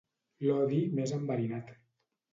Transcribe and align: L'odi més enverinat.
L'odi 0.45 0.79
més 1.01 1.15
enverinat. 1.19 1.73